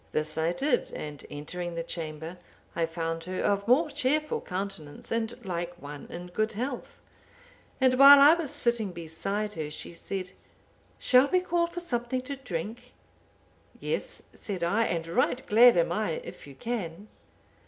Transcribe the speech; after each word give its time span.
This 0.13 0.35
I 0.35 0.51
did, 0.51 0.91
and 0.93 1.23
entering 1.29 1.75
the 1.75 1.83
chamber, 1.83 2.39
I 2.75 2.87
found 2.87 3.25
her 3.25 3.39
of 3.43 3.67
more 3.67 3.91
cheerful 3.91 4.41
countenance, 4.41 5.11
and 5.11 5.45
like 5.45 5.79
one 5.79 6.07
in 6.09 6.25
good 6.29 6.53
health. 6.53 6.97
And 7.79 7.93
while 7.99 8.19
I 8.19 8.33
was 8.33 8.49
sitting 8.49 8.93
beside 8.93 9.53
her, 9.53 9.69
she 9.69 9.93
said, 9.93 10.31
'Shall 10.97 11.27
we 11.27 11.41
call 11.41 11.67
for 11.67 11.81
something 11.81 12.21
to 12.21 12.35
drink?'—'Yes,' 12.35 14.23
said 14.33 14.63
I, 14.63 14.85
'and 14.85 15.05
right 15.05 15.45
glad 15.45 15.77
am 15.77 15.91
I, 15.91 16.13
if 16.23 16.47
you 16.47 16.55
can. 16.55 17.07